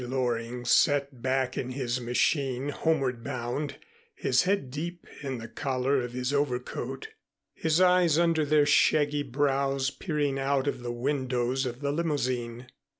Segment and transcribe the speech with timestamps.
[0.03, 3.75] Loring sat back in his machine, homeward bound,
[4.15, 7.09] his head deep in the collar of his overcoat,
[7.53, 12.65] his eyes under their shaggy brows peering out of the windows of the limousine.